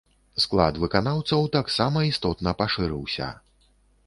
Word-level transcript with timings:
Склад 0.43 0.79
выканаўцаў 0.83 1.45
таксама 1.57 1.99
істотна 2.11 2.55
пашырыўся. 2.63 3.31